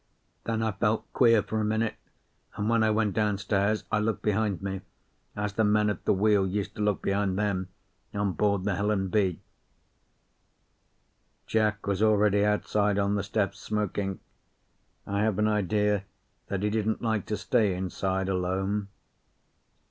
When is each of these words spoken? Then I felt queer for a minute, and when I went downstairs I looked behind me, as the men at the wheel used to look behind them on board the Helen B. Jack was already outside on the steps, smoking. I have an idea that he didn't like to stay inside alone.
Then 0.45 0.63
I 0.63 0.71
felt 0.71 1.13
queer 1.13 1.43
for 1.43 1.59
a 1.61 1.63
minute, 1.63 1.93
and 2.55 2.67
when 2.67 2.81
I 2.81 2.89
went 2.89 3.13
downstairs 3.13 3.83
I 3.91 3.99
looked 3.99 4.23
behind 4.23 4.59
me, 4.63 4.81
as 5.35 5.53
the 5.53 5.63
men 5.63 5.91
at 5.91 6.05
the 6.05 6.11
wheel 6.13 6.47
used 6.47 6.73
to 6.77 6.81
look 6.81 7.03
behind 7.03 7.37
them 7.37 7.67
on 8.11 8.31
board 8.31 8.63
the 8.63 8.73
Helen 8.73 9.09
B. 9.09 9.41
Jack 11.45 11.85
was 11.85 12.01
already 12.01 12.43
outside 12.43 12.97
on 12.97 13.13
the 13.13 13.21
steps, 13.21 13.59
smoking. 13.59 14.19
I 15.05 15.21
have 15.21 15.37
an 15.37 15.47
idea 15.47 16.03
that 16.47 16.63
he 16.63 16.71
didn't 16.71 17.03
like 17.03 17.27
to 17.27 17.37
stay 17.37 17.75
inside 17.75 18.27
alone. 18.27 18.87